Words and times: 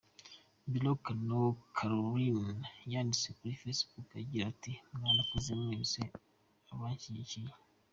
Biloa 0.71 0.95
Kounou 1.05 1.47
Carolina 1.77 2.57
yanditse 2.91 3.27
kuri 3.37 3.59
Facebook 3.61 4.07
agira 4.21 4.43
ati 4.53 4.71
“Mwarakoze 4.95 5.51
mwese 5.61 6.01
abanshyigikiye. 6.73 7.51